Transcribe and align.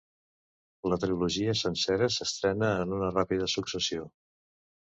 La 0.93 0.97
trilogia 1.03 1.53
sencera 1.59 2.09
s'estrena 2.15 2.73
en 2.87 2.99
una 3.01 3.11
ràpida 3.19 3.51
successió. 3.59 4.09